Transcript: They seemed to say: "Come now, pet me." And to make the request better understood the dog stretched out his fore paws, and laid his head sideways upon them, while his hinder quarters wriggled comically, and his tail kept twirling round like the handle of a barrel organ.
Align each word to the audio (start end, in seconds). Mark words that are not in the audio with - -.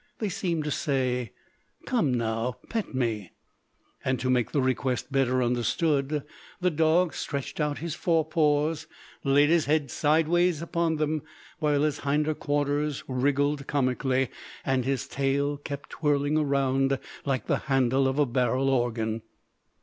They 0.17 0.29
seemed 0.29 0.63
to 0.63 0.71
say: 0.71 1.31
"Come 1.85 2.11
now, 2.11 2.55
pet 2.69 2.95
me." 2.95 3.33
And 4.03 4.19
to 4.19 4.31
make 4.31 4.49
the 4.51 4.59
request 4.59 5.11
better 5.11 5.43
understood 5.43 6.23
the 6.59 6.71
dog 6.71 7.13
stretched 7.13 7.59
out 7.59 7.77
his 7.77 7.93
fore 7.93 8.25
paws, 8.25 8.87
and 9.23 9.35
laid 9.35 9.49
his 9.49 9.65
head 9.65 9.91
sideways 9.91 10.59
upon 10.59 10.95
them, 10.95 11.21
while 11.59 11.83
his 11.83 11.99
hinder 11.99 12.33
quarters 12.33 13.03
wriggled 13.07 13.67
comically, 13.67 14.29
and 14.65 14.85
his 14.85 15.07
tail 15.07 15.57
kept 15.57 15.91
twirling 15.91 16.41
round 16.47 16.97
like 17.23 17.45
the 17.45 17.57
handle 17.69 18.07
of 18.07 18.17
a 18.17 18.25
barrel 18.25 18.71
organ. 18.71 19.21